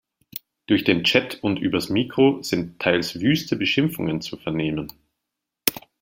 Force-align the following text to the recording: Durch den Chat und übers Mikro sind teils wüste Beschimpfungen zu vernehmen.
Durch 0.65 0.83
den 0.83 1.03
Chat 1.03 1.37
und 1.43 1.57
übers 1.59 1.89
Mikro 1.89 2.41
sind 2.41 2.79
teils 2.81 3.19
wüste 3.21 3.55
Beschimpfungen 3.55 4.19
zu 4.19 4.35
vernehmen. 4.35 4.91